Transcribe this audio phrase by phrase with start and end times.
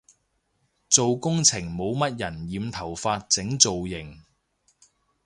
[0.89, 4.23] 做工程冇乜人有染頭髮整造型